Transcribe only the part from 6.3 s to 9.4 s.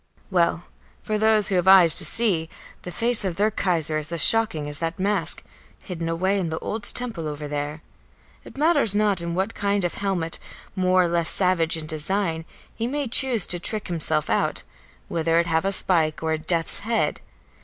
in the old temple over there; it matters not in